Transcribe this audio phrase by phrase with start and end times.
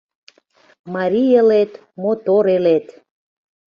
[0.93, 2.85] Марий элет- мотор элет